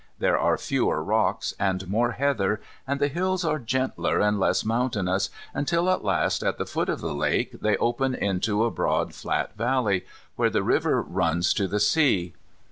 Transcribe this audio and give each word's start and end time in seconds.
There 0.17 0.35
are 0.39 0.57
fewer 0.57 1.03
rocks 1.03 1.53
and 1.59 1.87
more 1.87 2.13
heather, 2.13 2.59
and 2.87 2.99
the 2.99 3.07
hills 3.07 3.45
are 3.45 3.59
gentler 3.59 4.19
and 4.19 4.39
less 4.39 4.65
mountainous, 4.65 5.29
until 5.53 5.91
at 5.91 6.03
last 6.03 6.41
at 6.41 6.57
the 6.57 6.65
foot 6.65 6.89
of 6.89 7.01
the 7.01 7.13
lake 7.13 7.61
they 7.61 7.77
open 7.77 8.15
into 8.15 8.63
a 8.65 8.71
broad 8.71 9.13
flat 9.13 9.55
valley, 9.55 10.07
where 10.35 10.49
the 10.49 10.63
river 10.63 11.03
runs 11.03 11.53
to 11.53 11.67
the 11.67 11.79
sea. 11.79 12.33